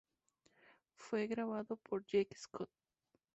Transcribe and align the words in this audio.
Fue 0.95 1.27
grabado 1.27 1.75
por 1.77 2.03
Jake 2.07 2.35
Scott. 2.35 2.71